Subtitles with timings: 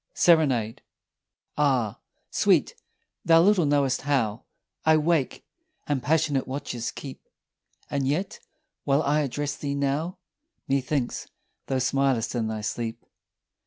[0.15, 0.81] SERENADE.
[1.59, 1.99] Ah,
[2.31, 2.73] sweet,
[3.23, 4.45] thou little knowest how
[4.83, 5.45] I wake
[5.85, 7.21] and passionate watches keep;
[7.87, 8.39] And yet
[8.83, 10.17] while I address thee now,
[10.67, 11.27] Methinks
[11.67, 13.05] thou smilest in thy sleep.